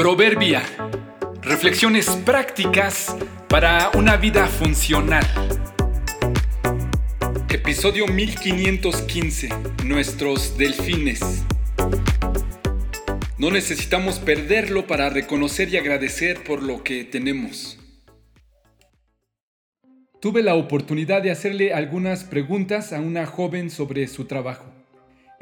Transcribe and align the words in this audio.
Proverbia. 0.00 0.62
Reflexiones 1.42 2.08
prácticas 2.24 3.14
para 3.50 3.90
una 3.90 4.16
vida 4.16 4.46
funcional. 4.46 5.26
Episodio 7.50 8.06
1515. 8.06 9.50
Nuestros 9.84 10.56
delfines. 10.56 11.44
No 13.36 13.50
necesitamos 13.50 14.18
perderlo 14.18 14.86
para 14.86 15.10
reconocer 15.10 15.68
y 15.68 15.76
agradecer 15.76 16.44
por 16.44 16.62
lo 16.62 16.82
que 16.82 17.04
tenemos. 17.04 17.78
Tuve 20.18 20.42
la 20.42 20.54
oportunidad 20.54 21.20
de 21.20 21.30
hacerle 21.30 21.74
algunas 21.74 22.24
preguntas 22.24 22.94
a 22.94 23.00
una 23.00 23.26
joven 23.26 23.68
sobre 23.68 24.08
su 24.08 24.24
trabajo. 24.24 24.69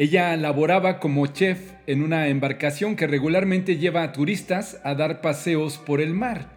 Ella 0.00 0.36
laboraba 0.36 1.00
como 1.00 1.26
chef 1.26 1.72
en 1.88 2.04
una 2.04 2.28
embarcación 2.28 2.94
que 2.94 3.08
regularmente 3.08 3.78
lleva 3.78 4.04
a 4.04 4.12
turistas 4.12 4.80
a 4.84 4.94
dar 4.94 5.20
paseos 5.20 5.76
por 5.76 6.00
el 6.00 6.14
mar. 6.14 6.52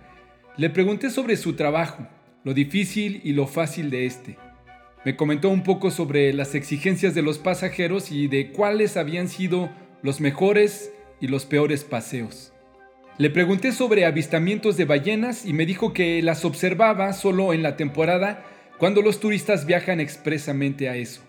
Le 0.58 0.70
pregunté 0.70 1.10
sobre 1.10 1.36
su 1.38 1.54
trabajo, 1.54 2.08
lo 2.44 2.54
difícil 2.54 3.20
y 3.24 3.34
lo 3.34 3.48
fácil 3.48 3.90
de 3.90 4.06
este. 4.06 4.38
Me 5.06 5.16
comentó 5.16 5.50
un 5.50 5.64
poco 5.64 5.90
sobre 5.90 6.32
las 6.34 6.54
exigencias 6.54 7.16
de 7.16 7.24
los 7.24 7.40
pasajeros 7.40 8.12
y 8.12 8.28
de 8.28 8.52
cuáles 8.52 8.96
habían 8.96 9.28
sido 9.28 9.72
los 10.04 10.22
mejores 10.22 10.94
y 11.20 11.28
los 11.28 11.48
peores 11.48 11.84
paseos. 11.84 12.54
Le 13.18 13.32
pregunté 13.32 13.72
sobre 13.72 14.06
avistamientos 14.06 14.78
de 14.78 14.86
ballenas 14.86 15.48
y 15.48 15.54
me 15.54 15.66
dijo 15.66 15.94
que 15.94 16.22
las 16.22 16.46
observaba 16.46 17.12
solo 17.14 17.54
en 17.54 17.64
la 17.64 17.76
temporada 17.76 18.46
cuando 18.78 19.02
los 19.02 19.20
turistas 19.20 19.66
viajan 19.66 20.00
expresamente 20.00 20.90
a 20.90 20.96
eso. 20.96 21.24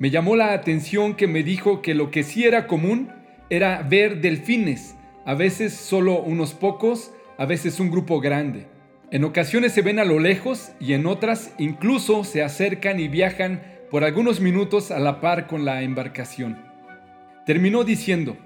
Me 0.00 0.08
llamó 0.08 0.34
la 0.34 0.54
atención 0.54 1.14
que 1.14 1.26
me 1.26 1.42
dijo 1.42 1.82
que 1.82 1.92
lo 1.92 2.10
que 2.10 2.22
sí 2.22 2.44
era 2.44 2.66
común 2.66 3.12
era 3.50 3.82
ver 3.82 4.22
delfines, 4.22 4.96
a 5.26 5.34
veces 5.34 5.74
solo 5.74 6.22
unos 6.22 6.54
pocos, 6.54 7.12
a 7.36 7.44
veces 7.44 7.78
un 7.80 7.90
grupo 7.90 8.18
grande. 8.18 8.66
En 9.10 9.24
ocasiones 9.24 9.72
se 9.72 9.82
ven 9.82 9.98
a 9.98 10.06
lo 10.06 10.18
lejos 10.18 10.72
y 10.80 10.94
en 10.94 11.04
otras 11.04 11.52
incluso 11.58 12.24
se 12.24 12.42
acercan 12.42 12.98
y 12.98 13.08
viajan 13.08 13.60
por 13.90 14.02
algunos 14.02 14.40
minutos 14.40 14.90
a 14.90 14.98
la 15.00 15.20
par 15.20 15.46
con 15.46 15.66
la 15.66 15.82
embarcación. 15.82 16.56
Terminó 17.44 17.84
diciendo, 17.84 18.38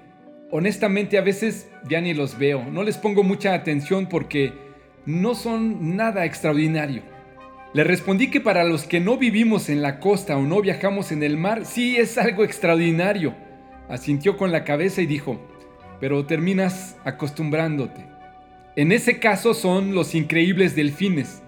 honestamente 0.51 1.17
a 1.17 1.21
veces 1.21 1.69
ya 1.87 2.01
ni 2.01 2.13
los 2.13 2.37
veo, 2.37 2.65
no 2.69 2.83
les 2.83 2.97
pongo 2.97 3.23
mucha 3.23 3.53
atención 3.53 4.07
porque 4.07 4.51
no 5.05 5.35
son 5.35 5.95
nada 5.95 6.25
extraordinario. 6.25 7.14
Le 7.75 7.83
respondí 7.83 8.31
que 8.31 8.39
para 8.39 8.63
los 8.63 8.85
que 8.85 9.01
no 9.01 9.17
vivimos 9.17 9.67
en 9.67 9.81
la 9.81 9.99
costa 9.99 10.37
o 10.37 10.43
no 10.43 10.61
viajamos 10.61 11.11
en 11.11 11.23
el 11.23 11.35
mar, 11.35 11.65
sí 11.65 11.97
es 11.97 12.17
algo 12.17 12.45
extraordinario. 12.45 13.35
Asintió 13.89 14.37
con 14.37 14.53
la 14.53 14.63
cabeza 14.63 15.01
y 15.01 15.05
dijo, 15.05 15.41
pero 15.99 16.25
terminas 16.25 16.95
acostumbrándote. 17.03 18.05
En 18.77 18.93
ese 18.93 19.19
caso 19.19 19.53
son 19.53 19.93
los 19.93 20.15
increíbles 20.15 20.73
delfines, 20.73 21.43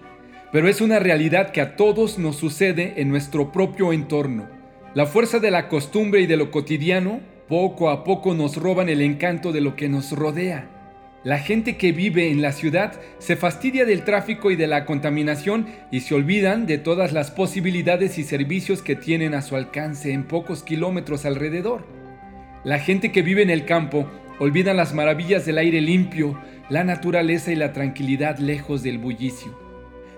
pero 0.52 0.68
es 0.68 0.82
una 0.82 1.00
realidad 1.00 1.52
que 1.52 1.62
a 1.62 1.78
todos 1.78 2.20
nos 2.20 2.36
sucede 2.36 2.96
en 2.98 3.08
nuestro 3.08 3.54
propio 3.54 3.94
entorno. 3.94 4.50
La 4.96 5.06
fuerza 5.06 5.40
de 5.40 5.50
la 5.50 5.70
costumbre 5.70 6.20
y 6.20 6.28
de 6.28 6.36
lo 6.36 6.52
cotidiano 6.52 7.22
poco 7.48 7.90
a 7.90 8.04
poco 8.04 8.34
nos 8.34 8.58
roban 8.58 8.90
el 8.90 9.00
encanto 9.00 9.54
de 9.54 9.62
lo 9.62 9.78
que 9.78 9.88
nos 9.88 10.12
rodea. 10.12 10.77
La 11.24 11.40
gente 11.40 11.78
que 11.78 11.92
vive 11.92 12.30
en 12.30 12.42
la 12.42 12.52
ciudad 12.52 12.94
se 13.18 13.36
fastidia 13.36 13.86
del 13.86 14.04
tráfico 14.04 14.52
y 14.52 14.56
de 14.56 14.68
la 14.68 14.86
contaminación 14.86 15.66
y 15.92 16.02
se 16.02 16.14
olvidan 16.14 16.68
de 16.68 16.78
todas 16.78 17.12
las 17.12 17.32
posibilidades 17.32 18.20
y 18.20 18.24
servicios 18.24 18.84
que 18.84 18.96
tienen 18.96 19.34
a 19.34 19.42
su 19.42 19.56
alcance 19.56 20.12
en 20.14 20.26
pocos 20.26 20.62
kilómetros 20.62 21.26
alrededor. 21.26 21.86
La 22.64 22.80
gente 22.80 23.12
que 23.12 23.24
vive 23.24 23.42
en 23.42 23.50
el 23.50 23.66
campo 23.66 24.08
olvida 24.40 24.76
las 24.76 24.94
maravillas 24.94 25.46
del 25.46 25.58
aire 25.58 25.82
limpio, 25.82 26.40
la 26.70 26.84
naturaleza 26.84 27.52
y 27.52 27.56
la 27.56 27.74
tranquilidad 27.74 28.38
lejos 28.38 28.84
del 28.84 29.00
bullicio. 29.00 29.58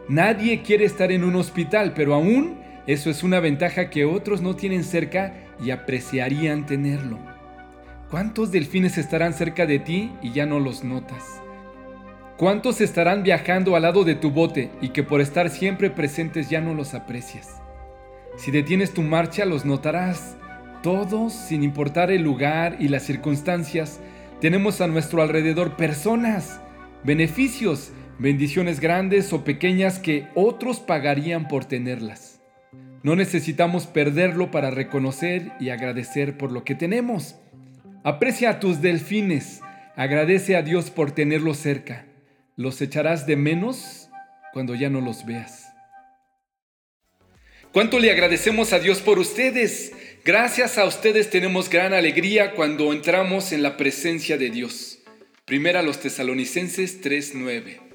Nadie 0.10 0.64
quiere 0.64 0.84
estar 0.84 1.14
en 1.14 1.24
un 1.24 1.36
hospital, 1.36 1.94
pero 1.96 2.14
aún 2.14 2.60
eso 2.88 3.10
es 3.10 3.24
una 3.24 3.40
ventaja 3.40 3.90
que 3.90 4.04
otros 4.04 4.42
no 4.42 4.56
tienen 4.56 4.84
cerca 4.84 5.34
y 5.64 5.72
apreciarían 5.72 6.66
tenerlo. 6.66 7.39
¿Cuántos 8.10 8.52
delfines 8.52 8.98
estarán 8.98 9.34
cerca 9.34 9.68
de 9.68 9.78
ti 9.78 10.12
y 10.24 10.32
ya 10.32 10.48
no 10.48 10.60
los 10.60 10.84
notas? 10.84 11.44
¿Cuántos 12.38 12.82
estarán 12.82 13.22
viajando 13.22 13.76
al 13.76 13.84
lado 13.84 14.04
de 14.04 14.16
tu 14.16 14.32
bote 14.32 14.72
y 14.82 14.90
que 14.90 15.04
por 15.04 15.22
estar 15.22 15.52
siempre 15.52 15.92
presentes 15.92 16.50
ya 16.50 16.60
no 16.60 16.74
los 16.74 16.96
aprecias? 16.96 17.62
Si 18.36 18.50
detienes 18.50 18.96
tu 18.96 19.04
marcha 19.04 19.46
los 19.46 19.64
notarás. 19.64 20.38
Todos, 20.82 21.34
sin 21.34 21.62
importar 21.62 22.10
el 22.10 22.24
lugar 22.24 22.78
y 22.80 22.88
las 22.88 23.04
circunstancias, 23.04 24.00
tenemos 24.42 24.82
a 24.82 24.88
nuestro 24.88 25.22
alrededor 25.22 25.76
personas, 25.76 26.62
beneficios, 27.04 27.92
bendiciones 28.18 28.80
grandes 28.80 29.34
o 29.34 29.44
pequeñas 29.44 30.00
que 30.00 30.30
otros 30.34 30.80
pagarían 30.80 31.48
por 31.48 31.66
tenerlas. 31.66 32.42
No 33.04 33.16
necesitamos 33.16 33.86
perderlo 33.86 34.50
para 34.50 34.72
reconocer 34.72 35.52
y 35.60 35.70
agradecer 35.70 36.38
por 36.38 36.52
lo 36.52 36.64
que 36.64 36.74
tenemos. 36.74 37.36
Aprecia 38.04 38.50
a 38.52 38.60
tus 38.62 38.82
delfines, 38.82 39.60
agradece 39.98 40.56
a 40.56 40.62
Dios 40.62 40.90
por 40.90 41.12
tenerlos 41.12 41.58
cerca. 41.58 42.06
Los 42.56 42.82
echarás 42.82 43.26
de 43.28 43.36
menos 43.36 44.10
cuando 44.54 44.74
ya 44.74 44.90
no 44.90 45.02
los 45.02 45.26
veas. 45.26 45.68
¿Cuánto 47.74 48.00
le 48.00 48.10
agradecemos 48.10 48.72
a 48.72 48.80
Dios 48.80 49.02
por 49.02 49.20
ustedes? 49.20 49.92
Gracias 50.24 50.78
a 50.78 50.86
ustedes 50.86 51.30
tenemos 51.30 51.70
gran 51.70 51.94
alegría 51.94 52.56
cuando 52.56 52.94
entramos 52.94 53.52
en 53.52 53.64
la 53.64 53.78
presencia 53.78 54.38
de 54.38 54.50
Dios. 54.50 55.00
Primera 55.46 55.82
los 55.82 56.00
tesalonicenses 56.00 57.02
3:9. 57.02 57.89